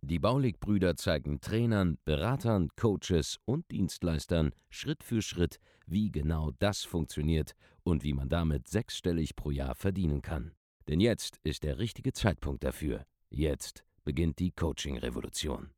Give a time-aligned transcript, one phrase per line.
[0.00, 7.54] Die Baulig-Brüder zeigen Trainern, Beratern, Coaches und Dienstleistern Schritt für Schritt, wie genau das funktioniert
[7.82, 10.52] und wie man damit sechsstellig pro Jahr verdienen kann.
[10.88, 13.04] Denn jetzt ist der richtige Zeitpunkt dafür.
[13.30, 15.70] Jetzt beginnt die Coaching-Revolution.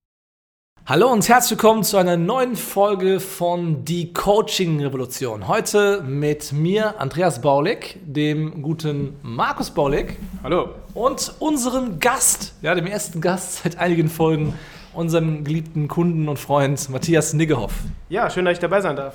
[0.87, 5.49] Hallo und herzlich willkommen zu einer neuen Folge von Die Coaching Revolution.
[5.49, 10.19] Heute mit mir, Andreas Baulig, dem guten Markus Baulig.
[10.43, 10.75] Hallo.
[10.95, 14.55] Und unserem Gast, ja, dem ersten Gast seit einigen Folgen,
[14.93, 17.73] unserem geliebten Kunden und Freund Matthias Niggehoff.
[18.09, 19.15] Ja, schön, dass ich dabei sein darf.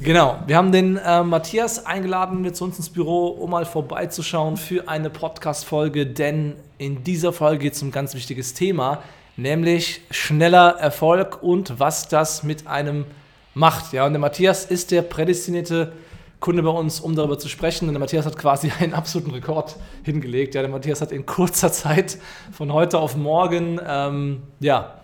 [0.00, 4.56] Genau, wir haben den äh, Matthias eingeladen mit zu uns ins Büro, um mal vorbeizuschauen
[4.56, 9.02] für eine Podcast-Folge, denn in dieser Folge geht es um ein ganz wichtiges Thema,
[9.36, 13.04] nämlich schneller Erfolg und was das mit einem
[13.52, 13.92] macht.
[13.92, 15.92] Ja, und der Matthias ist der prädestinierte
[16.40, 17.88] Kunde bei uns, um darüber zu sprechen.
[17.88, 20.54] Und der Matthias hat quasi einen absoluten Rekord hingelegt.
[20.54, 22.18] Ja, der Matthias hat in kurzer Zeit
[22.52, 25.00] von heute auf morgen ähm, ja,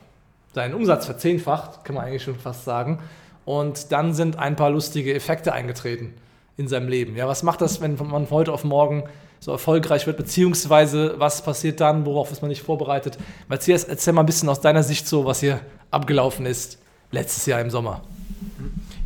[0.55, 3.01] seinen Umsatz verzehnfacht, kann man eigentlich schon fast sagen.
[3.45, 6.15] Und dann sind ein paar lustige Effekte eingetreten
[6.57, 7.17] in seinem Leben.
[7.17, 9.05] Ja, was macht das, wenn man von heute auf morgen
[9.41, 13.19] so erfolgreich wird, beziehungsweise was passiert dann, worauf ist man nicht vorbereitet?
[13.49, 16.79] Matthias, erzähl mal ein bisschen aus deiner Sicht so, was hier abgelaufen ist
[17.11, 18.01] letztes Jahr im Sommer.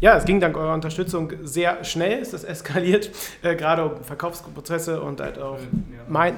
[0.01, 3.11] Ja, es ging dank eurer Unterstützung sehr schnell, ist das eskaliert,
[3.43, 5.59] äh, gerade um Verkaufsprozesse und halt auch
[6.09, 6.35] mein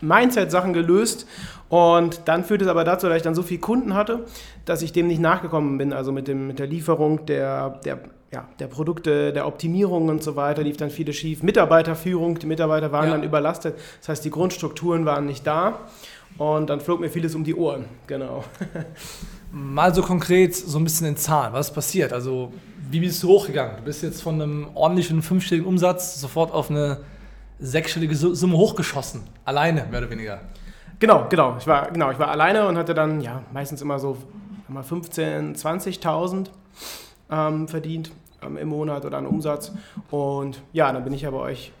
[0.00, 1.26] Mindset-Sachen gelöst.
[1.68, 4.26] Und dann führte es aber dazu, dass ich dann so viele Kunden hatte,
[4.64, 5.92] dass ich dem nicht nachgekommen bin.
[5.92, 7.98] Also mit, dem, mit der Lieferung der, der,
[8.32, 11.42] ja, der Produkte, der Optimierung und so weiter, lief dann vieles schief.
[11.42, 13.12] Mitarbeiterführung, die Mitarbeiter waren ja.
[13.12, 13.74] dann überlastet.
[14.00, 15.80] Das heißt, die Grundstrukturen waren nicht da.
[16.38, 18.44] Und dann flog mir vieles um die Ohren, genau.
[19.52, 21.52] Mal so konkret, so ein bisschen in Zahlen.
[21.52, 22.12] Was ist passiert?
[22.12, 22.52] Also,
[22.90, 23.76] wie bist du hochgegangen?
[23.76, 26.98] Du bist jetzt von einem ordentlichen fünfstelligen Umsatz sofort auf eine
[27.58, 29.22] sechsstellige Summe hochgeschossen.
[29.44, 30.40] Alleine, mehr oder weniger.
[30.98, 31.56] Genau, genau.
[31.58, 34.16] Ich war, genau, ich war alleine und hatte dann ja, meistens immer so
[34.72, 36.46] 15.000, 20.000
[37.30, 38.10] ähm, verdient
[38.42, 39.72] ähm, im Monat oder an Umsatz.
[40.10, 41.72] Und ja, dann bin ich ja bei euch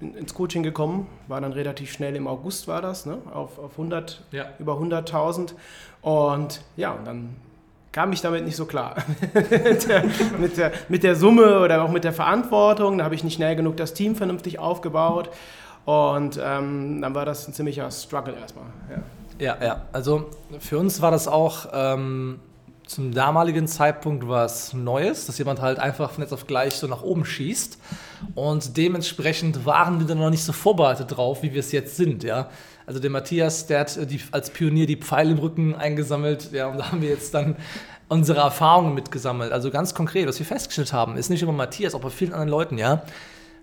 [0.00, 3.18] ins Coaching gekommen, war dann relativ schnell im August war das, ne?
[3.34, 4.46] auf, auf 100, ja.
[4.58, 5.52] über 100.000
[6.00, 7.36] und ja, und dann
[7.92, 8.96] kam ich damit nicht so klar.
[9.34, 10.04] mit, der,
[10.38, 12.98] mit, der, mit, der, Summe oder auch mit der Verantwortung.
[12.98, 15.30] Da habe ich nicht schnell genug das Team vernünftig aufgebaut.
[15.84, 18.66] Und ähm, dann war das ein ziemlicher Struggle erstmal.
[19.38, 19.64] Ja, ja.
[19.64, 19.82] ja.
[19.92, 20.30] Also
[20.60, 22.38] für uns war das auch ähm,
[22.86, 27.02] zum damaligen Zeitpunkt was Neues, dass jemand halt einfach von jetzt auf gleich so nach
[27.02, 27.78] oben schießt.
[28.34, 32.22] Und dementsprechend waren wir dann noch nicht so vorbereitet drauf, wie wir es jetzt sind.
[32.24, 32.50] Ja.
[32.90, 36.50] Also der Matthias, der hat äh, die, als Pionier die Pfeile im Rücken eingesammelt.
[36.50, 37.54] Ja, und da haben wir jetzt dann
[38.08, 39.52] unsere Erfahrungen mitgesammelt.
[39.52, 42.48] Also ganz konkret, was wir festgestellt haben, ist nicht immer Matthias, auch bei vielen anderen
[42.48, 43.04] Leuten, ja.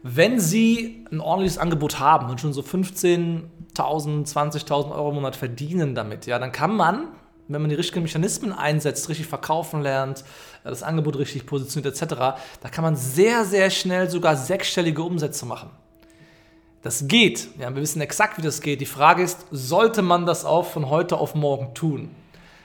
[0.02, 3.44] Wenn Sie ein ordentliches Angebot haben und schon so 15.000,
[3.76, 7.10] 20.000 Euro im Monat verdienen damit, ja, dann kann man,
[7.50, 10.22] wenn man die richtigen Mechanismen einsetzt, richtig verkaufen lernt,
[10.64, 12.16] äh, das Angebot richtig positioniert etc.,
[12.62, 15.70] da kann man sehr, sehr schnell sogar sechsstellige Umsätze machen.
[16.84, 17.50] Das geht.
[17.60, 18.82] Ja, wir wissen exakt, wie das geht.
[18.82, 22.10] Die Frage ist, sollte man das auch von heute auf morgen tun?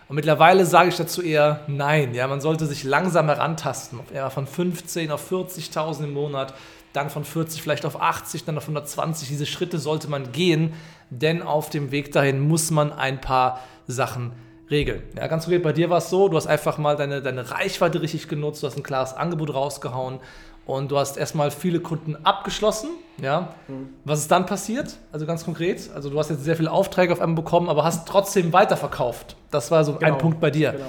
[0.08, 2.14] Und mittlerweile sage ich dazu eher nein.
[2.14, 4.00] Ja, man sollte sich langsam herantasten.
[4.14, 6.52] Ja, von 15 auf 40.000 im Monat,
[6.92, 9.28] dann von 40 vielleicht auf 80, dann auf 120.
[9.28, 10.74] Diese Schritte sollte man gehen,
[11.08, 14.32] denn auf dem Weg dahin muss man ein paar Sachen
[14.70, 15.02] regeln.
[15.16, 18.02] Ja, ganz konkret bei dir war es so, du hast einfach mal deine, deine Reichweite
[18.02, 20.20] richtig genutzt, du hast ein klares Angebot rausgehauen
[20.66, 22.90] und du hast erstmal viele Kunden abgeschlossen.
[23.20, 23.54] Ja.
[23.68, 23.90] Mhm.
[24.04, 24.96] Was ist dann passiert?
[25.12, 25.90] Also ganz konkret.
[25.94, 29.36] Also du hast jetzt sehr viele Aufträge auf einmal bekommen, aber hast trotzdem weiterverkauft.
[29.50, 30.12] Das war so genau.
[30.12, 30.72] ein Punkt bei dir.
[30.72, 30.84] Genau.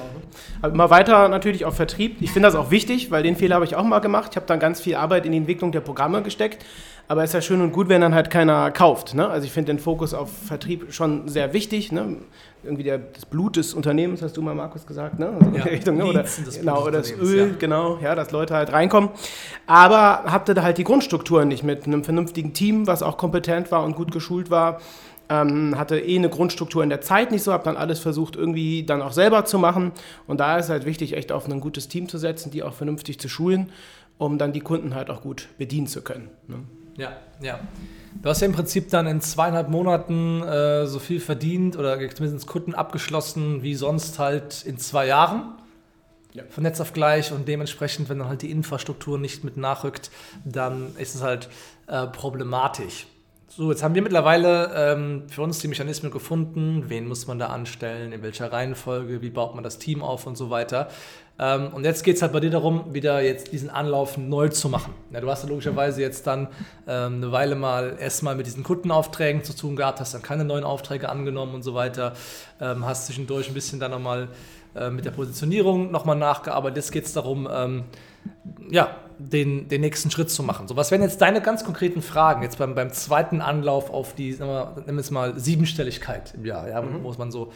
[0.61, 2.21] Aber immer weiter natürlich auf Vertrieb.
[2.21, 4.29] Ich finde das auch wichtig, weil den Fehler habe ich auch mal gemacht.
[4.31, 6.63] Ich habe dann ganz viel Arbeit in die Entwicklung der Programme gesteckt.
[7.07, 9.13] Aber es ist ja schön und gut, wenn dann halt keiner kauft.
[9.13, 9.27] Ne?
[9.27, 11.91] Also ich finde den Fokus auf Vertrieb schon sehr wichtig.
[11.91, 12.17] Ne?
[12.63, 15.19] Irgendwie der, das Blut des Unternehmens, hast du mal, Markus, gesagt.
[15.19, 15.33] Ne?
[15.37, 16.05] Also ja, Richtung, ne?
[16.05, 16.23] Oder,
[16.57, 17.55] genau, oder das Öl, ja.
[17.59, 19.09] genau, ja, dass Leute halt reinkommen.
[19.67, 23.69] Aber habt ihr da halt die Grundstrukturen nicht mit einem vernünftigen Team, was auch kompetent
[23.69, 24.79] war und gut geschult war.
[25.29, 28.83] Ähm, hatte eh eine Grundstruktur in der Zeit nicht so, habe dann alles versucht irgendwie
[28.83, 29.91] dann auch selber zu machen.
[30.25, 33.19] Und da ist halt wichtig, echt auf ein gutes Team zu setzen, die auch vernünftig
[33.19, 33.71] zu schulen,
[34.17, 36.29] um dann die Kunden halt auch gut bedienen zu können.
[36.47, 36.59] Ne?
[36.97, 37.59] Ja, ja.
[38.21, 42.47] Du hast ja im Prinzip dann in zweieinhalb Monaten äh, so viel verdient oder zumindest
[42.47, 45.55] Kunden abgeschlossen wie sonst halt in zwei Jahren.
[46.33, 46.43] ja.
[46.49, 50.11] von Netz auf gleich und dementsprechend, wenn dann halt die Infrastruktur nicht mit nachrückt,
[50.45, 51.49] dann ist es halt
[51.87, 53.07] äh, problematisch.
[53.55, 57.49] So, jetzt haben wir mittlerweile ähm, für uns die Mechanismen gefunden, wen muss man da
[57.49, 60.87] anstellen, in welcher Reihenfolge, wie baut man das Team auf und so weiter.
[61.37, 64.69] Ähm, und jetzt geht es halt bei dir darum, wieder jetzt diesen Anlauf neu zu
[64.69, 64.95] machen.
[65.11, 66.47] Ja, du hast ja logischerweise jetzt dann
[66.87, 70.63] ähm, eine Weile mal erstmal mit diesen Kundenaufträgen zu tun gehabt, hast dann keine neuen
[70.63, 72.13] Aufträge angenommen und so weiter,
[72.59, 74.29] ähm, hast zwischendurch ein bisschen dann nochmal
[74.75, 76.77] äh, mit der Positionierung nochmal nachgearbeitet.
[76.77, 77.83] Jetzt geht es darum, ähm,
[78.71, 80.67] ja, den, den nächsten Schritt zu machen.
[80.67, 84.33] So, was wären jetzt deine ganz konkreten Fragen jetzt beim, beim zweiten Anlauf auf die,
[84.33, 87.03] sagen wir, wir es mal, Siebenstelligkeit im Jahr, ja, mhm.
[87.03, 87.51] wo man so,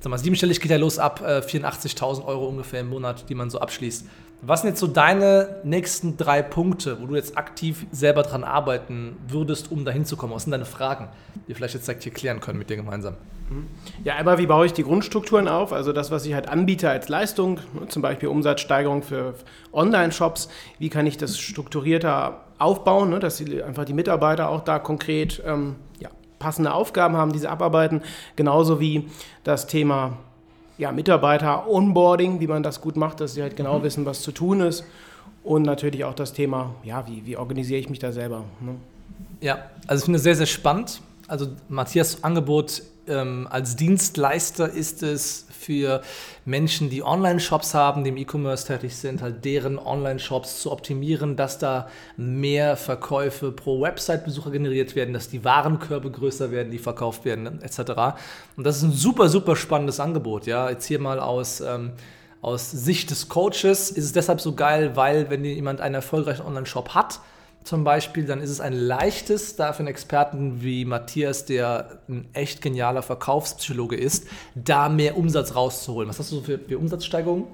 [0.00, 3.50] sagen wir, siebenstellig geht ja los ab äh, 84.000 Euro ungefähr im Monat, die man
[3.50, 4.06] so abschließt.
[4.42, 9.16] Was sind jetzt so deine nächsten drei Punkte, wo du jetzt aktiv selber dran arbeiten
[9.28, 10.32] würdest, um dahin zu kommen?
[10.32, 13.16] Was sind deine Fragen, die wir vielleicht jetzt direkt hier klären können mit dir gemeinsam?
[13.50, 13.66] Mhm.
[14.02, 15.74] Ja, einmal, wie baue ich die Grundstrukturen auf?
[15.74, 19.34] Also das, was ich halt anbiete als Leistung, zum Beispiel Umsatzsteigerung für
[19.72, 20.48] Online-Shops.
[20.78, 23.18] Wie kann ich das strukturierter aufbauen, ne?
[23.18, 26.08] dass die, einfach die Mitarbeiter auch da konkret ähm, ja,
[26.38, 28.00] passende Aufgaben haben, diese abarbeiten.
[28.36, 29.08] Genauso wie
[29.44, 30.16] das Thema
[30.80, 33.82] ja, Mitarbeiter-Onboarding, wie man das gut macht, dass sie halt genau mhm.
[33.82, 34.84] wissen, was zu tun ist.
[35.44, 38.44] Und natürlich auch das Thema, ja, wie, wie organisiere ich mich da selber?
[38.60, 38.76] Ne?
[39.40, 41.02] Ja, also ich finde es sehr, sehr spannend.
[41.28, 46.02] Also Matthias Angebot ähm, als Dienstleister ist es für
[46.44, 51.58] Menschen, die Online-Shops haben, die im E-Commerce tätig sind, halt deren Online-Shops zu optimieren, dass
[51.58, 57.62] da mehr Verkäufe pro Website-Besucher generiert werden, dass die Warenkörbe größer werden, die verkauft werden,
[57.62, 58.16] etc.
[58.56, 60.46] Und das ist ein super, super spannendes Angebot.
[60.46, 61.92] Ja, jetzt hier mal aus ähm,
[62.42, 66.94] aus Sicht des Coaches ist es deshalb so geil, weil wenn jemand einen erfolgreichen Online-Shop
[66.94, 67.20] hat,
[67.62, 72.28] zum Beispiel, dann ist es ein leichtes, da für einen Experten wie Matthias, der ein
[72.32, 76.08] echt genialer Verkaufspsychologe ist, da mehr Umsatz rauszuholen.
[76.08, 77.46] Was hast du für, für Umsatzsteigerungen?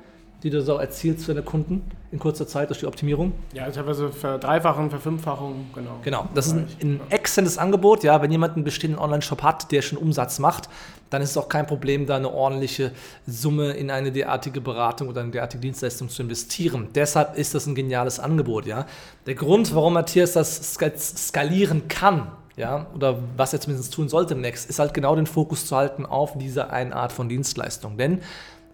[0.47, 1.83] Die du so erzielst für deine Kunden
[2.13, 3.33] in kurzer Zeit durch die Optimierung?
[3.53, 5.99] Ja, teilweise Verdreifachung, Verfünffachung, genau.
[6.05, 8.05] Genau, das ist ein, ein exzellentes Angebot.
[8.05, 10.69] Ja, wenn jemand einen bestehenden Online-Shop hat, der schon Umsatz macht,
[11.11, 12.93] dann ist es auch kein Problem, da eine ordentliche
[13.27, 16.91] Summe in eine derartige Beratung oder eine derartige Dienstleistung zu investieren.
[16.95, 18.67] Deshalb ist das ein geniales Angebot.
[18.67, 18.87] Ja.
[19.27, 24.71] Der Grund, warum Matthias das skalieren kann, ja, oder was er zumindest tun sollte demnächst,
[24.71, 27.99] ist halt genau den Fokus zu halten auf diese eine Art von Dienstleistung.
[27.99, 28.21] Denn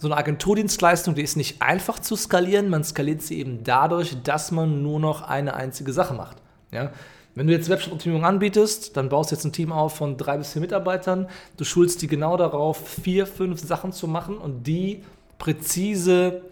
[0.03, 2.69] so eine Agenturdienstleistung, die ist nicht einfach zu skalieren.
[2.69, 6.39] Man skaliert sie eben dadurch, dass man nur noch eine einzige Sache macht.
[6.73, 6.91] Ja?
[7.37, 10.55] Wenn du jetzt Webshop-Optimierung anbietest, dann baust du jetzt ein Team auf von drei bis
[10.55, 11.29] vier Mitarbeitern.
[11.57, 15.05] Du schulst die genau darauf, vier, fünf Sachen zu machen und die
[15.39, 16.43] präzise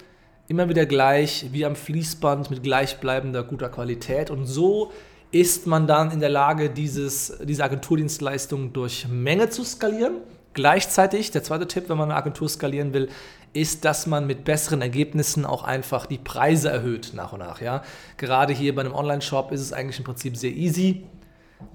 [0.46, 4.30] immer wieder gleich wie am Fließband mit gleichbleibender guter Qualität.
[4.30, 4.92] Und so
[5.32, 10.18] ist man dann in der Lage, dieses, diese Agenturdienstleistung durch Menge zu skalieren.
[10.52, 13.08] Gleichzeitig, der zweite Tipp, wenn man eine Agentur skalieren will,
[13.52, 17.60] ist, dass man mit besseren Ergebnissen auch einfach die Preise erhöht nach und nach.
[17.60, 17.82] Ja?
[18.16, 21.04] Gerade hier bei einem Online-Shop ist es eigentlich im Prinzip sehr easy.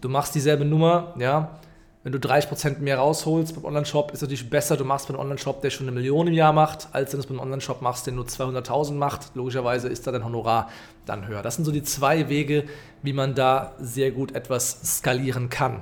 [0.01, 1.59] Du machst dieselbe Nummer, ja.
[2.03, 5.21] Wenn du 30% mehr rausholst beim Online-Shop, ist es natürlich besser, du machst bei einem
[5.21, 7.81] Online-Shop, der schon eine Million im Jahr macht, als wenn du es bei einem Online-Shop
[7.81, 9.31] machst, der nur 200.000 macht.
[9.33, 10.69] Logischerweise ist da dein Honorar
[11.07, 11.41] dann höher.
[11.41, 12.65] Das sind so die zwei Wege,
[13.01, 15.81] wie man da sehr gut etwas skalieren kann.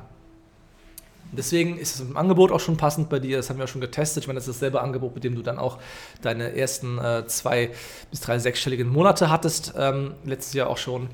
[1.36, 3.38] Deswegen ist es im Angebot auch schon passend bei dir.
[3.38, 4.24] Das haben wir auch schon getestet.
[4.24, 5.80] Ich meine, das ist dasselbe Angebot, mit dem du dann auch
[6.22, 7.72] deine ersten äh, zwei
[8.12, 9.74] bis drei sechsstelligen Monate hattest.
[9.78, 11.10] Ähm, letztes Jahr auch schon.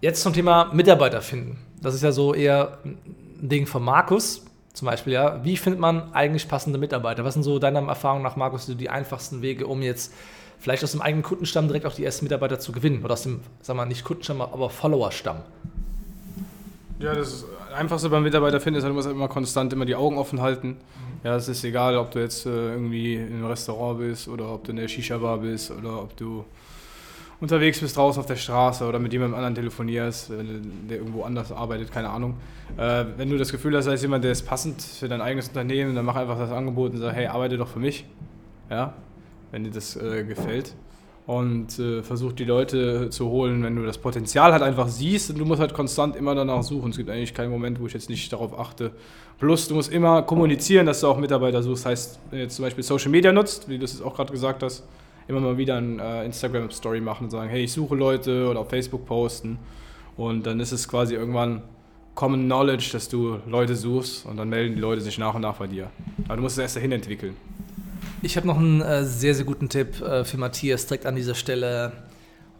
[0.00, 1.58] Jetzt zum Thema Mitarbeiter finden.
[1.80, 2.98] Das ist ja so eher ein
[3.40, 4.44] Ding von Markus.
[4.72, 5.44] Zum Beispiel, ja.
[5.44, 7.24] Wie findet man eigentlich passende Mitarbeiter?
[7.24, 10.12] Was sind so deiner Erfahrung nach, Markus, die einfachsten Wege, um jetzt
[10.58, 13.04] vielleicht aus dem eigenen Kundenstamm direkt auch die ersten Mitarbeiter zu gewinnen?
[13.04, 15.42] Oder aus dem, sagen wir mal, nicht Kundenstamm, aber Followerstamm?
[17.02, 17.44] Ja, das
[17.74, 20.68] Einfachste beim Mitarbeiter finden, ist halt, musst immer konstant immer die Augen offen halten.
[20.68, 20.76] Mhm.
[21.24, 24.62] Ja, es ist egal, ob du jetzt äh, irgendwie in einem Restaurant bist oder ob
[24.64, 26.44] du in der Shisha-Bar bist oder ob du
[27.40, 31.90] unterwegs bist draußen auf der Straße oder mit jemandem anderen telefonierst, der irgendwo anders arbeitet,
[31.90, 32.36] keine Ahnung.
[32.76, 35.48] Äh, wenn du das Gefühl hast, da ist jemand, der ist passend für dein eigenes
[35.48, 38.04] Unternehmen, dann mach einfach das Angebot und sag, hey, arbeite doch für mich.
[38.70, 38.94] Ja,
[39.50, 40.72] wenn dir das äh, gefällt
[41.26, 45.38] und äh, versucht die Leute zu holen, wenn du das Potenzial halt einfach siehst und
[45.38, 46.90] du musst halt konstant immer danach suchen.
[46.90, 48.90] Es gibt eigentlich keinen Moment, wo ich jetzt nicht darauf achte.
[49.38, 51.86] Plus, du musst immer kommunizieren, dass du auch Mitarbeiter suchst.
[51.86, 54.62] Heißt, wenn du jetzt zum Beispiel Social Media nutzt, wie du es auch gerade gesagt
[54.62, 54.84] hast,
[55.28, 58.70] immer mal wieder ein äh, Instagram-Story machen und sagen, hey, ich suche Leute oder auf
[58.70, 59.58] Facebook posten.
[60.16, 61.62] Und dann ist es quasi irgendwann
[62.14, 65.56] Common Knowledge, dass du Leute suchst und dann melden die Leute sich nach und nach
[65.56, 65.90] bei dir.
[66.26, 67.36] Aber du musst es erst dahin entwickeln.
[68.24, 71.34] Ich habe noch einen äh, sehr, sehr guten Tipp äh, für Matthias direkt an dieser
[71.34, 71.90] Stelle.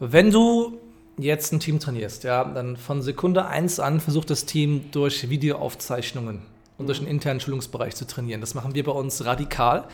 [0.01, 0.81] Wenn du
[1.17, 6.43] jetzt ein Team trainierst, ja, dann von Sekunde 1 an versucht das Team durch Videoaufzeichnungen
[6.79, 8.41] und durch einen internen Schulungsbereich zu trainieren.
[8.41, 9.85] Das machen wir bei uns radikal.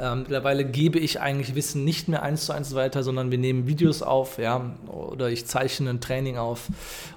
[0.00, 3.66] Ähm, mittlerweile gebe ich eigentlich Wissen nicht mehr eins zu eins weiter, sondern wir nehmen
[3.66, 6.68] Videos auf, ja, oder ich zeichne ein Training auf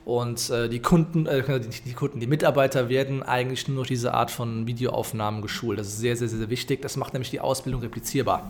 [0.04, 4.16] und äh, die Kunden, äh, die, die, Kunden, die Mitarbeiter werden eigentlich nur durch diese
[4.16, 5.78] Art von Videoaufnahmen geschult.
[5.78, 6.82] Das ist sehr, sehr, sehr wichtig.
[6.82, 8.50] Das macht nämlich die Ausbildung replizierbar.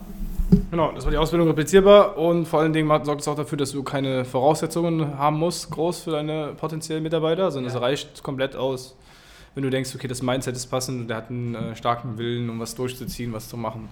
[0.69, 3.71] Genau, das war die Ausbildung replizierbar und vor allen Dingen sorgt es auch dafür, dass
[3.71, 7.77] du keine Voraussetzungen haben musst, groß für deine potenziellen Mitarbeiter, sondern ja.
[7.77, 8.95] es reicht komplett aus,
[9.55, 12.59] wenn du denkst, okay, das Mindset ist passend, der hat einen äh, starken Willen, um
[12.61, 13.89] was durchzuziehen, was zu machen.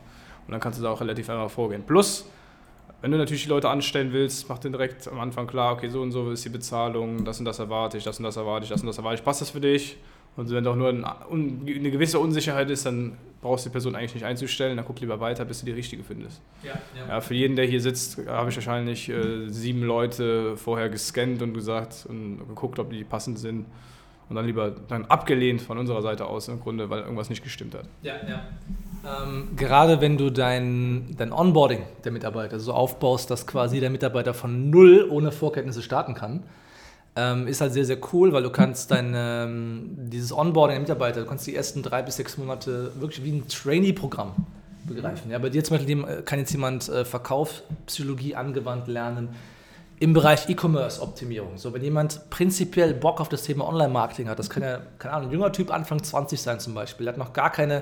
[0.50, 1.84] Und dann kannst du da auch relativ einfach vorgehen.
[1.86, 2.26] Plus,
[3.02, 6.02] wenn du natürlich die Leute anstellen willst, mach dir direkt am Anfang klar, okay, so
[6.02, 8.72] und so ist die Bezahlung, das und das erwarte ich, das und das erwarte ich,
[8.72, 9.24] das und das erwarte ich.
[9.24, 9.98] Passt das für dich?
[10.38, 14.26] Und wenn doch nur eine gewisse Unsicherheit ist, dann brauchst du die Person eigentlich nicht
[14.26, 16.42] einzustellen, dann guck lieber weiter, bis du die richtige findest.
[16.64, 17.08] Ja, ja.
[17.08, 21.54] ja für jeden, der hier sitzt, habe ich wahrscheinlich äh, sieben Leute vorher gescannt und
[21.54, 23.68] gesagt und geguckt, ob die passend sind.
[24.30, 27.76] Und dann lieber dann abgelehnt von unserer Seite aus im Grunde, weil irgendwas nicht gestimmt
[27.76, 27.86] hat.
[28.02, 28.48] Ja, ja.
[29.06, 34.34] Ähm, gerade wenn du dein, dein Onboarding der Mitarbeiter so aufbaust, dass quasi der Mitarbeiter
[34.34, 36.44] von null ohne Vorkenntnisse starten kann,
[37.16, 41.22] ähm, ist halt sehr, sehr cool, weil du kannst dein, ähm, dieses Onboarding der Mitarbeiter,
[41.22, 44.34] du kannst die ersten drei bis sechs Monate wirklich wie ein Trainee-Programm
[44.86, 45.32] begreifen.
[45.32, 49.30] Ja, bei dir zum Beispiel kann jetzt jemand äh, Verkaufspsychologie angewandt lernen,
[50.00, 51.58] im Bereich E-Commerce-Optimierung.
[51.58, 55.30] So, wenn jemand prinzipiell Bock auf das Thema Online-Marketing hat, das kann ja, keine Ahnung,
[55.30, 57.82] ein junger Typ Anfang 20 sein zum Beispiel, der hat noch gar keine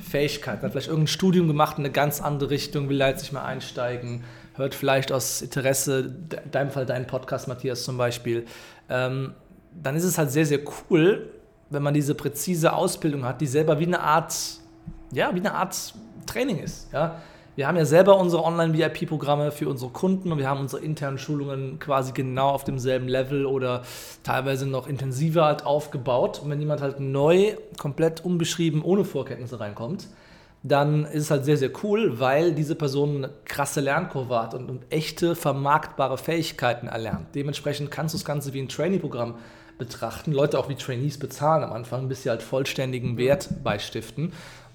[0.00, 3.32] Fähigkeit, hat vielleicht irgendein Studium gemacht in eine ganz andere Richtung, will da jetzt nicht
[3.32, 8.44] mehr einsteigen, hört vielleicht aus Interesse, in deinem Fall deinen Podcast, Matthias zum Beispiel,
[8.88, 9.34] ähm,
[9.80, 11.30] dann ist es halt sehr, sehr cool,
[11.70, 14.34] wenn man diese präzise Ausbildung hat, die selber wie eine Art,
[15.12, 15.94] ja, wie eine Art
[16.26, 17.20] Training ist, ja
[17.54, 21.78] wir haben ja selber unsere Online-VIP-Programme für unsere Kunden und wir haben unsere internen Schulungen
[21.78, 23.82] quasi genau auf demselben Level oder
[24.22, 26.40] teilweise noch intensiver halt aufgebaut.
[26.42, 30.08] Und wenn jemand halt neu, komplett unbeschrieben, ohne Vorkenntnisse reinkommt,
[30.62, 34.70] dann ist es halt sehr, sehr cool, weil diese Person eine krasse Lernkurve hat und,
[34.70, 37.34] und echte vermarktbare Fähigkeiten erlernt.
[37.34, 39.34] Dementsprechend kannst du das Ganze wie ein Trainee-Programm
[39.78, 44.32] betrachten, Leute auch wie Trainees bezahlen am Anfang, bis sie halt vollständigen Wert beistiften.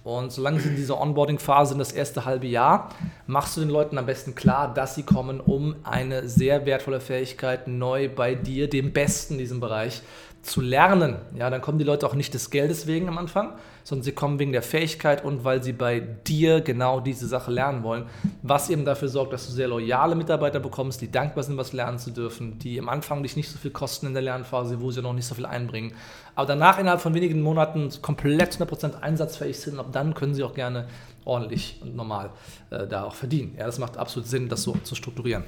[0.08, 2.88] Und solange sie in dieser Onboarding-Phase in das erste halbe Jahr,
[3.26, 7.68] machst du den Leuten am besten klar, dass sie kommen, um eine sehr wertvolle Fähigkeit
[7.68, 10.02] neu bei dir, dem Besten in diesem Bereich,
[10.42, 11.18] zu lernen.
[11.36, 13.54] Ja, dann kommen die Leute auch nicht des Geldes wegen am Anfang,
[13.84, 17.84] sondern sie kommen wegen der Fähigkeit und weil sie bei dir genau diese Sache lernen
[17.84, 18.06] wollen,
[18.42, 22.00] was eben dafür sorgt, dass du sehr loyale Mitarbeiter bekommst, die dankbar sind, was lernen
[22.00, 25.02] zu dürfen, die am Anfang dich nicht so viel kosten in der Lernphase, wo sie
[25.02, 25.94] noch nicht so viel einbringen,
[26.36, 30.54] aber danach innerhalb von wenigen Monaten komplett 100% einsatzfähig sind, ab dann können sie auch
[30.54, 30.88] gerne
[31.28, 32.32] ordentlich und normal
[32.70, 33.56] äh, da auch verdienen.
[33.58, 35.44] Ja, das macht absolut Sinn, das so zu strukturieren.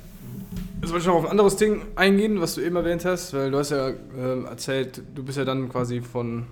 [0.81, 3.51] Jetzt wollte ich noch auf ein anderes Ding eingehen, was du eben erwähnt hast, weil
[3.51, 6.45] du hast ja äh, erzählt, du bist ja dann quasi von,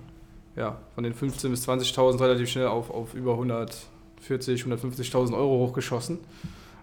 [0.56, 6.18] ja, von den 15.000 bis 20.000 relativ schnell auf, auf über 140.000, 150.000 Euro hochgeschossen.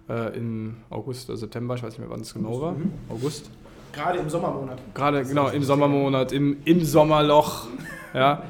[0.07, 2.73] Äh, Im August oder September, ich weiß nicht mehr, wann es genau war.
[2.73, 2.93] Mhm.
[3.09, 3.49] August.
[3.91, 4.79] Gerade im Sommermonat.
[4.93, 7.67] Gerade, genau, im Sommermonat, im, im Sommerloch.
[8.13, 8.43] ja.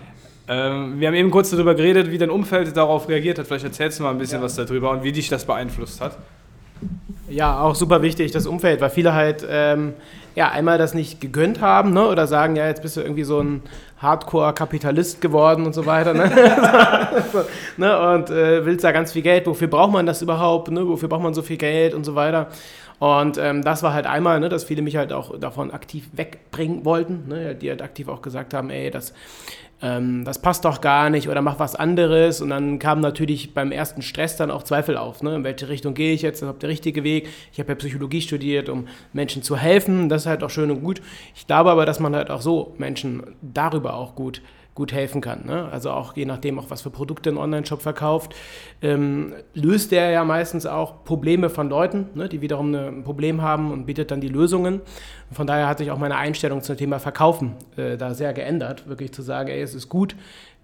[0.48, 3.48] Ähm, wir haben eben kurz darüber geredet, wie dein Umfeld darauf reagiert hat.
[3.48, 4.46] Vielleicht erzählst du mal ein bisschen ja.
[4.46, 6.18] was darüber und wie dich das beeinflusst hat.
[7.28, 9.94] Ja, auch super wichtig, das Umfeld, weil viele halt ähm,
[10.36, 13.40] ja einmal das nicht gegönnt haben ne, oder sagen, ja, jetzt bist du irgendwie so
[13.40, 13.64] ein
[13.98, 16.14] Hardcore-Kapitalist geworden und so weiter.
[16.14, 16.32] Ne?
[17.32, 17.44] so,
[17.78, 21.10] ne, und äh, willst da ganz viel Geld, wofür braucht man das überhaupt, ne, wofür
[21.10, 22.48] braucht man so viel Geld und so weiter.
[23.00, 26.86] Und ähm, das war halt einmal, ne, dass viele mich halt auch davon aktiv wegbringen
[26.86, 29.14] wollten, ne, die halt aktiv auch gesagt haben, ey, das
[29.82, 32.42] ähm, das passt doch gar nicht oder mach was anderes.
[32.42, 35.22] Und dann kam natürlich beim ersten Stress dann auch Zweifel auf.
[35.22, 35.36] Ne?
[35.36, 36.42] In welche Richtung gehe ich jetzt?
[36.42, 37.30] Ist der richtige Weg?
[37.52, 40.10] Ich habe ja Psychologie studiert, um Menschen zu helfen.
[40.10, 41.02] Das ist halt auch schön und gut.
[41.36, 44.42] Ich glaube aber, dass man halt auch so Menschen darüber auch gut
[44.76, 45.46] gut helfen kann.
[45.46, 45.70] Ne?
[45.72, 48.36] Also auch je nachdem, auch was für Produkte ein Online-Shop verkauft,
[48.82, 53.72] ähm, löst der ja meistens auch Probleme von Leuten, ne, die wiederum ein Problem haben
[53.72, 54.82] und bietet dann die Lösungen.
[55.32, 59.14] Von daher hat sich auch meine Einstellung zum Thema Verkaufen äh, da sehr geändert, wirklich
[59.14, 60.18] zu sagen, ey, es ist gut,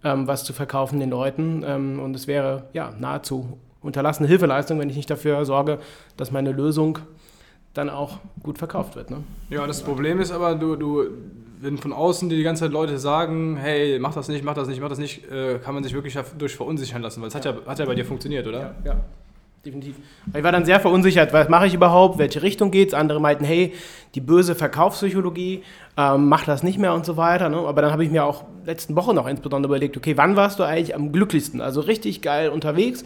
[0.03, 4.89] ähm, was zu verkaufen den Leuten ähm, und es wäre ja nahezu unterlassene Hilfeleistung, wenn
[4.89, 5.79] ich nicht dafür sorge,
[6.17, 6.99] dass meine Lösung
[7.73, 9.09] dann auch gut verkauft wird.
[9.09, 9.23] Ne?
[9.49, 11.05] Ja, das Problem ist aber, du, du
[11.61, 14.81] wenn von außen die ganze Zeit Leute sagen, hey, mach das nicht, mach das nicht,
[14.81, 17.39] mach das nicht, äh, kann man sich wirklich durch verunsichern lassen, weil es ja.
[17.39, 18.59] hat, ja, hat ja bei dir funktioniert, oder?
[18.59, 18.95] Ja, ja.
[19.63, 19.95] definitiv.
[20.35, 22.93] Ich war dann sehr verunsichert, was mache ich überhaupt, welche Richtung geht es?
[22.95, 23.73] Andere meinten, hey,
[24.15, 25.63] die böse Verkaufspsychologie,
[25.97, 27.49] ähm, mach das nicht mehr und so weiter.
[27.49, 27.57] Ne?
[27.57, 30.63] Aber dann habe ich mir auch letzten Woche noch insbesondere überlegt, okay, wann warst du
[30.63, 31.61] eigentlich am glücklichsten?
[31.61, 33.03] Also richtig geil unterwegs.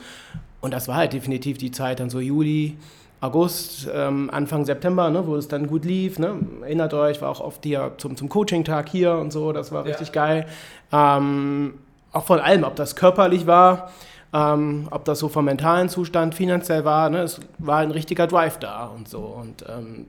[0.61, 2.77] Und das war halt definitiv die Zeit, dann so Juli,
[3.25, 6.19] August, ähm, Anfang September, ne, wo es dann gut lief.
[6.19, 6.39] Ne?
[6.61, 9.89] Erinnert euch, war auch oft hier zum, zum Coaching-Tag hier und so, das war ja.
[9.89, 10.45] richtig geil.
[10.91, 11.75] Ähm,
[12.11, 13.91] auch von allem, ob das körperlich war,
[14.33, 17.09] ähm, ob das so vom mentalen Zustand finanziell war.
[17.09, 17.23] Ne?
[17.23, 19.19] Es war ein richtiger Drive da und so.
[19.19, 20.05] Und ähm,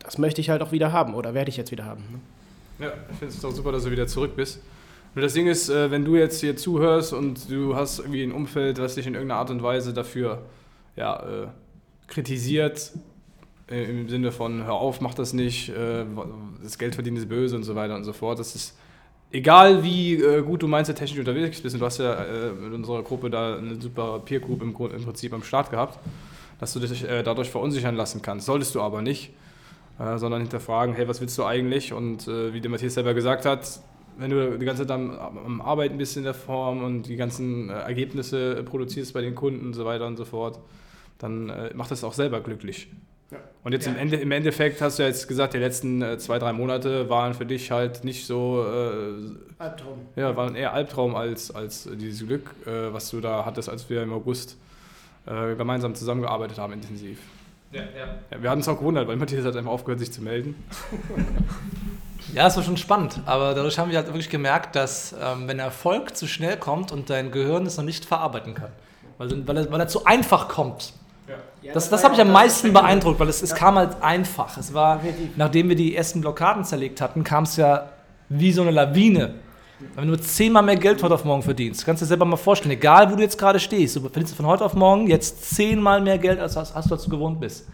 [0.00, 2.02] das möchte ich halt auch wieder haben oder werde ich jetzt wieder haben.
[2.10, 2.86] Ne?
[2.86, 4.60] Ja, ich finde es doch super, dass du wieder zurück bist.
[5.14, 8.32] Nur das Ding ist, äh, wenn du jetzt hier zuhörst und du hast irgendwie ein
[8.32, 10.42] Umfeld, was dich in irgendeiner Art und Weise dafür
[10.96, 11.46] ja, äh,
[12.06, 12.92] kritisiert,
[13.70, 16.04] äh, im Sinne von, hör auf, mach das nicht, äh,
[16.62, 18.38] das Geld verdienen ist böse und so weiter und so fort.
[18.38, 18.76] Das ist
[19.32, 22.24] egal, wie äh, gut du meinst, technisch unterwegs bist, und du hast ja
[22.60, 25.98] mit unserer Gruppe da eine super Peer Group im, im Prinzip am Start gehabt,
[26.60, 28.46] dass du dich dadurch verunsichern lassen kannst.
[28.46, 29.32] Solltest du aber nicht,
[29.98, 31.92] sondern hinterfragen, hey, was willst du eigentlich?
[31.92, 33.80] Und wie der Matthias selber gesagt hat,
[34.18, 38.62] wenn du die ganze Zeit am, Arbeiten bist in der Form und die ganzen Ergebnisse
[38.62, 40.60] produzierst bei den Kunden und so weiter und so fort,
[41.18, 42.88] dann macht das auch selber glücklich.
[43.62, 43.92] Und jetzt ja.
[43.92, 47.08] im, Ende, im, Endeffekt hast du ja jetzt gesagt, die letzten äh, zwei, drei Monate
[47.08, 48.62] waren für dich halt nicht so.
[48.62, 50.00] Äh, Albtraum.
[50.16, 54.02] Ja, waren eher Albtraum als, als dieses Glück, äh, was du da hattest, als wir
[54.02, 54.58] im August
[55.26, 57.18] äh, gemeinsam zusammengearbeitet haben, intensiv.
[57.72, 57.88] Ja, ja.
[58.30, 60.54] ja wir hatten uns auch gewundert, weil Matthias hat einfach aufgehört, sich zu melden.
[62.32, 65.58] Ja, es war schon spannend, aber dadurch haben wir halt wirklich gemerkt, dass ähm, wenn
[65.58, 68.72] Erfolg zu schnell kommt und dein Gehirn es noch nicht verarbeiten kann,
[69.18, 70.94] weil, weil, er, weil er zu einfach kommt,
[71.72, 74.56] das, das habe ich am meisten beeindruckt, weil es, es kam halt einfach.
[74.58, 75.00] Es war,
[75.36, 77.90] nachdem wir die ersten Blockaden zerlegt hatten, kam es ja
[78.28, 79.34] wie so eine Lawine.
[79.96, 82.72] Wenn du zehnmal mehr Geld heute auf morgen verdienst, kannst du dir selber mal vorstellen,
[82.72, 86.18] egal wo du jetzt gerade stehst, du verdienst von heute auf morgen jetzt zehnmal mehr
[86.18, 87.66] Geld, als, als, als du dazu gewohnt bist.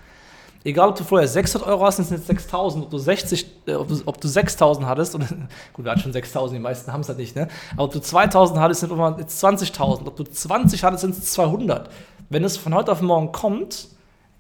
[0.63, 3.75] Egal, ob du vorher 600 Euro hast, sind es jetzt 6000, ob du 60, äh,
[3.75, 5.27] ob, du, ob du 6000 hattest, und,
[5.73, 7.49] gut, wir hatten schon 6000, die meisten haben es halt nicht, ne?
[7.73, 11.33] Aber ob du 2000 hattest, sind es jetzt 20.000, ob du 20 hattest, sind es
[11.33, 11.89] 200
[12.31, 13.89] wenn es von heute auf morgen kommt,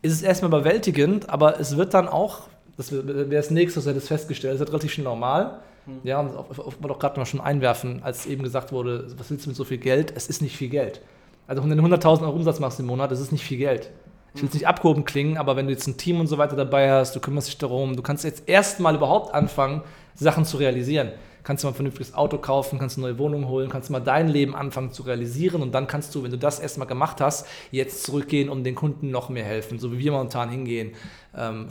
[0.02, 2.42] ist es erstmal überwältigend, aber es wird dann auch,
[2.76, 5.60] das wäre das nächste, das hätte es festgestellt, es wird relativ schnell normal.
[5.86, 6.00] Mhm.
[6.04, 9.44] Ja, und auf, auf, doch gerade mal schon einwerfen, als eben gesagt wurde, was willst
[9.44, 10.12] du mit so viel Geld?
[10.16, 11.02] Es ist nicht viel Geld.
[11.46, 13.90] Also wenn du 100.000 Euro Umsatz machst im Monat, das ist nicht viel Geld.
[14.34, 16.54] Ich will es nicht abgehoben klingen, aber wenn du jetzt ein Team und so weiter
[16.54, 19.82] dabei hast, du kümmerst dich darum, du kannst jetzt erstmal überhaupt anfangen,
[20.14, 21.10] Sachen zu realisieren
[21.42, 24.28] kannst du mal ein vernünftiges Auto kaufen, kannst eine neue Wohnung holen, kannst mal dein
[24.28, 28.04] Leben anfangen zu realisieren und dann kannst du, wenn du das erstmal gemacht hast, jetzt
[28.04, 30.92] zurückgehen und den Kunden noch mehr helfen, so wie wir momentan hingehen.
[31.36, 31.68] Ähm,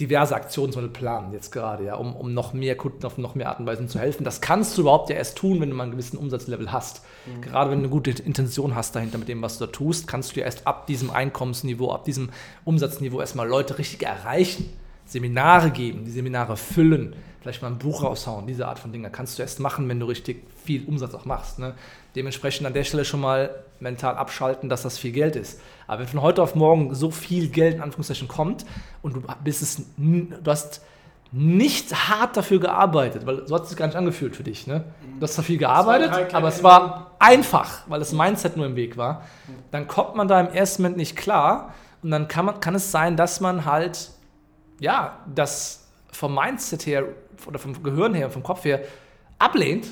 [0.00, 3.50] diverse Aktionen zum planen jetzt gerade, ja, um, um noch mehr Kunden auf noch mehr
[3.50, 4.24] Art und Weise zu helfen.
[4.24, 7.02] Das kannst du überhaupt ja erst tun, wenn du mal einen gewissen Umsatzlevel hast.
[7.26, 7.42] Mhm.
[7.42, 10.34] Gerade wenn du eine gute Intention hast dahinter mit dem, was du da tust, kannst
[10.34, 12.30] du ja erst ab diesem Einkommensniveau, ab diesem
[12.64, 14.70] Umsatzniveau erstmal Leute richtig erreichen,
[15.10, 19.10] Seminare geben, die Seminare füllen, vielleicht mal ein Buch raushauen, diese Art von Dingen.
[19.10, 21.58] Kannst du erst machen, wenn du richtig viel Umsatz auch machst.
[21.58, 21.74] Ne?
[22.14, 25.60] Dementsprechend an der Stelle schon mal mental abschalten, dass das viel Geld ist.
[25.88, 28.64] Aber wenn von heute auf morgen so viel Geld in Anführungszeichen kommt
[29.02, 30.82] und du bist es, du hast
[31.32, 34.68] nicht hart dafür gearbeitet, weil so hat es sich gar nicht angefühlt für dich.
[34.68, 34.84] Ne?
[35.18, 38.96] Du hast zwar viel gearbeitet, aber es war einfach, weil das Mindset nur im Weg
[38.96, 39.22] war.
[39.70, 42.90] Dann kommt man da im ersten Moment nicht klar und dann kann, man, kann es
[42.92, 44.10] sein, dass man halt,
[44.80, 47.04] ja, das vom Mindset her
[47.46, 48.80] oder vom Gehirn her, vom Kopf her
[49.38, 49.86] ablehnt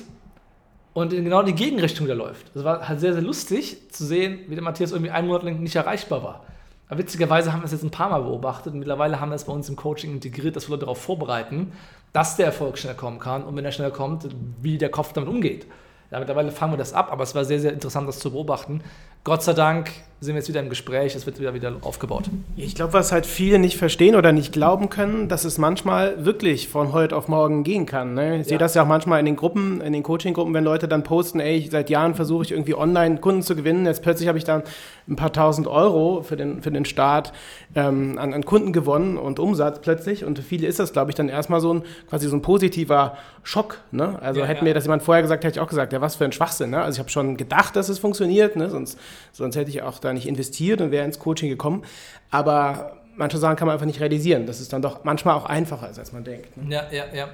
[0.93, 2.53] und in genau die Gegenrichtung wieder läuft.
[2.53, 5.59] Das war halt sehr, sehr lustig zu sehen, wie der Matthias irgendwie einen Monat lang
[5.61, 6.43] nicht erreichbar war.
[6.89, 9.45] Aber witzigerweise haben wir es jetzt ein paar Mal beobachtet und mittlerweile haben wir es
[9.45, 11.71] bei uns im Coaching integriert, dass wir Leute darauf vorbereiten,
[12.13, 14.27] dass der Erfolg schneller kommen kann und wenn er schneller kommt,
[14.61, 15.67] wie der Kopf damit umgeht.
[16.09, 18.81] Ja, mittlerweile fangen wir das ab, aber es war sehr, sehr interessant, das zu beobachten.
[19.23, 22.25] Gott sei Dank sind wir jetzt wieder im Gespräch, es wird wieder, wieder aufgebaut.
[22.57, 26.67] Ich glaube, was halt viele nicht verstehen oder nicht glauben können, dass es manchmal wirklich
[26.67, 28.15] von heute auf morgen gehen kann.
[28.15, 28.33] Ne?
[28.35, 28.49] Ich ja.
[28.49, 31.39] sehe das ja auch manchmal in den Gruppen, in den Coaching-Gruppen, wenn Leute dann posten,
[31.39, 34.63] ey, seit Jahren versuche ich irgendwie online Kunden zu gewinnen, jetzt plötzlich habe ich dann
[35.07, 37.31] ein paar tausend Euro für den, für den Start
[37.73, 40.25] ähm, an, an Kunden gewonnen und Umsatz plötzlich.
[40.25, 43.17] Und für viele ist das, glaube ich, dann erstmal so ein quasi so ein positiver
[43.43, 43.79] Schock.
[43.91, 44.21] Ne?
[44.21, 44.63] Also ja, hätte ja.
[44.65, 46.71] mir das jemand vorher gesagt, hätte ich auch gesagt, ja, was für ein Schwachsinn.
[46.71, 46.81] Ne?
[46.81, 48.69] Also ich habe schon gedacht, dass es funktioniert, ne?
[48.69, 48.99] sonst,
[49.31, 51.83] sonst hätte ich auch da nicht investiert und wäre ins Coaching gekommen.
[52.31, 54.47] Aber manche Sachen kann man einfach nicht realisieren.
[54.47, 56.55] Das ist dann doch manchmal auch einfacher als man denkt.
[56.57, 56.73] Ne?
[56.73, 57.29] Ja, ja, ja.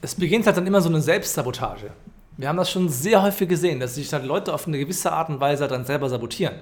[0.00, 1.90] Es beginnt halt dann immer so eine Selbstsabotage.
[2.36, 5.28] Wir haben das schon sehr häufig gesehen, dass sich halt Leute auf eine gewisse Art
[5.28, 6.54] und Weise dann selber sabotieren.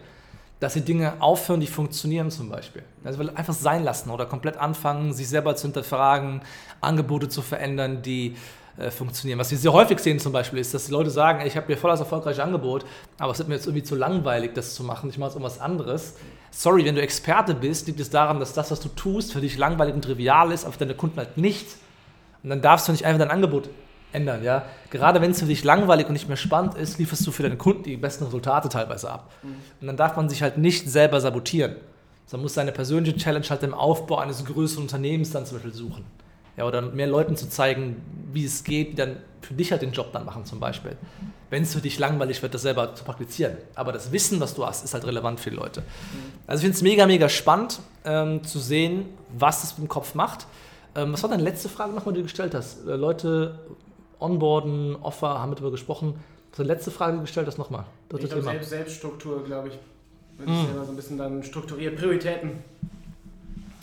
[0.58, 2.82] Dass sie Dinge aufhören, die funktionieren zum Beispiel.
[3.04, 6.42] Also einfach sein lassen oder komplett anfangen, sich selber zu hinterfragen,
[6.80, 8.36] Angebote zu verändern, die
[8.80, 9.38] äh, funktionieren.
[9.38, 11.66] Was wir sehr häufig sehen zum Beispiel ist, dass die Leute sagen, ey, ich habe
[11.66, 12.84] hier voll das erfolgreiche Angebot,
[13.18, 15.10] aber es wird mir jetzt irgendwie zu langweilig, das zu machen.
[15.10, 16.14] Ich mache jetzt irgendwas anderes.
[16.50, 19.56] Sorry, wenn du Experte bist, liegt es daran, dass das, was du tust, für dich
[19.58, 21.66] langweilig und trivial ist, aber für deine Kunden halt nicht.
[22.42, 23.68] Und dann darfst du nicht einfach dein Angebot
[24.12, 24.64] ändern, ja.
[24.90, 27.56] Gerade wenn es für dich langweilig und nicht mehr spannend ist, lieferst du für deine
[27.56, 29.30] Kunden die besten Resultate teilweise ab.
[29.42, 29.56] Mhm.
[29.80, 31.76] Und dann darf man sich halt nicht selber sabotieren.
[32.32, 36.04] Man muss seine persönliche Challenge halt im Aufbau eines größeren Unternehmens dann zum Beispiel suchen.
[36.56, 39.92] Ja, oder mehr Leuten zu zeigen, wie es geht, die dann für dich halt den
[39.92, 40.96] Job dann machen zum Beispiel.
[41.48, 43.56] Wenn es für dich langweilig wird, das selber zu praktizieren.
[43.74, 45.82] Aber das Wissen, was du hast, ist halt relevant für die Leute.
[46.46, 50.14] Also ich finde es mega, mega spannend ähm, zu sehen, was es mit dem Kopf
[50.14, 50.46] macht.
[50.94, 52.86] Ähm, was war deine letzte Frage nochmal, die du gestellt hast?
[52.86, 53.58] Äh, Leute
[54.20, 56.14] onboarden, Offer, haben wir darüber gesprochen.
[56.50, 57.84] Was war die letzte Frage gestellt hast nochmal?
[58.12, 59.78] Ich glaube, Selbst, Selbststruktur, glaube ich.
[60.38, 60.66] Wird mm.
[60.66, 61.96] selber so ein bisschen dann strukturiert.
[61.96, 62.62] Prioritäten.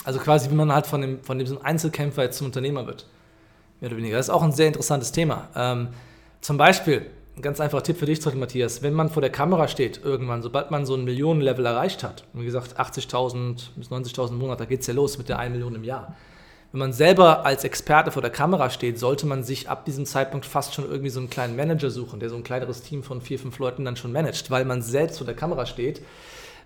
[0.08, 3.08] Also quasi, wie man halt von, dem, von diesem Einzelkämpfer jetzt zum Unternehmer wird.
[3.82, 4.16] Mehr oder weniger.
[4.16, 5.50] Das ist auch ein sehr interessantes Thema.
[5.54, 5.90] Ähm,
[6.40, 10.02] zum Beispiel, ein ganz einfacher Tipp für dich, Matthias, wenn man vor der Kamera steht,
[10.06, 14.62] irgendwann, sobald man so ein Millionenlevel erreicht hat, wie gesagt, 80.000 bis 90.000 im Monat,
[14.62, 16.16] da geht es ja los mit der 1 Million im Jahr.
[16.72, 20.46] Wenn man selber als Experte vor der Kamera steht, sollte man sich ab diesem Zeitpunkt
[20.46, 23.40] fast schon irgendwie so einen kleinen Manager suchen, der so ein kleineres Team von vier,
[23.40, 26.02] fünf Leuten dann schon managt, weil man selbst vor der Kamera steht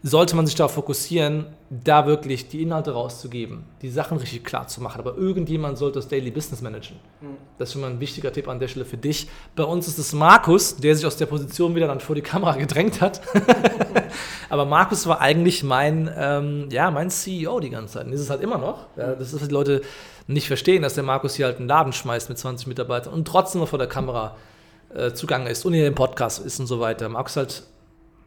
[0.04, 4.82] sollte man sich darauf fokussieren, da wirklich die Inhalte rauszugeben, die Sachen richtig klar zu
[4.82, 5.00] machen.
[5.00, 6.98] Aber irgendjemand sollte das Daily Business managen.
[7.22, 7.38] Mhm.
[7.60, 9.28] Das ist schon mal ein wichtiger Tipp an der Stelle für dich.
[9.56, 12.56] Bei uns ist es Markus, der sich aus der Position wieder dann vor die Kamera
[12.56, 13.22] gedrängt hat.
[14.50, 18.08] Aber Markus war eigentlich mein, ähm, ja, mein CEO die ganze Zeit.
[18.08, 18.88] Und ist es halt immer noch.
[18.98, 19.82] Ja, das ist, was die Leute
[20.26, 23.62] nicht verstehen, dass der Markus hier halt einen Laden schmeißt mit 20 Mitarbeitern und trotzdem
[23.62, 24.36] noch vor der Kamera
[24.96, 27.08] äh, zugange ist und hier im Podcast ist und so weiter.
[27.08, 27.64] Markus ist halt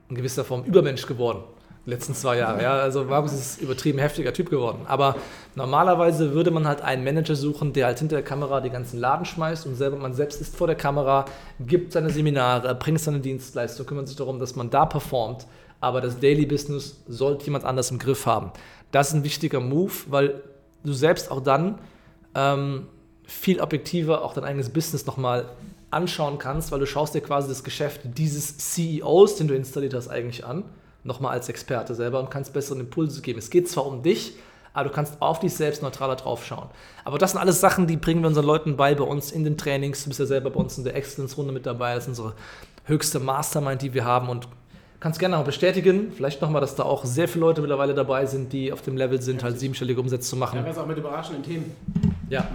[0.09, 1.43] in gewisser Form Übermensch geworden
[1.87, 2.63] letzten zwei Jahre.
[2.63, 4.81] Ja, also Markus ist übertrieben heftiger Typ geworden.
[4.87, 5.17] Aber
[5.55, 9.27] normalerweise würde man halt einen Manager suchen, der halt hinter der Kamera die ganzen Laden
[9.27, 11.27] schmeißt und selber, man selbst ist vor der Kamera,
[11.61, 15.47] gibt seine Seminare, bringt seine Dienstleistung, kümmert sich darum, dass man da performt.
[15.81, 18.53] Aber das Daily Business sollte jemand anders im Griff haben.
[18.91, 20.41] Das ist ein wichtiger Move, weil
[20.85, 21.79] du selbst auch dann
[22.35, 22.87] ähm,
[23.25, 25.51] viel objektiver auch dein eigenes Business nochmal
[25.91, 30.09] anschauen kannst, weil du schaust dir quasi das Geschäft dieses CEOs, den du installiert hast,
[30.09, 30.65] eigentlich an
[31.05, 33.39] nochmal als Experte selber und kannst bessere Impulse geben.
[33.39, 34.35] Es geht zwar um dich,
[34.73, 36.69] aber du kannst auf dich selbst neutraler drauf schauen.
[37.05, 39.57] Aber das sind alles Sachen, die bringen wir unseren Leuten bei, bei uns in den
[39.57, 40.03] Trainings.
[40.03, 41.95] Du bist ja selber bei uns in der Excellence-Runde mit dabei.
[41.95, 42.35] Das ist unsere
[42.85, 44.49] höchste Mastermind, die wir haben und
[45.05, 48.55] kannst gerne auch bestätigen, vielleicht nochmal, dass da auch sehr viele Leute mittlerweile dabei sind,
[48.55, 50.65] die auf dem Level sind, halt siebenstellige Umsätze zu machen.
[50.65, 51.77] Ja, auch mit überraschenden Themen.
[52.31, 52.49] Ja.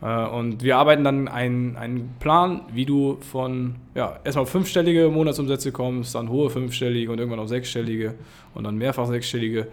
[0.00, 5.72] Äh, und wir arbeiten dann einen, einen Plan, wie du von ja, erstmal fünfstellige Monatsumsätze
[5.72, 8.14] kommst, dann hohe fünfstellige und irgendwann auf sechsstellige
[8.54, 9.66] und dann mehrfach sechsstellige.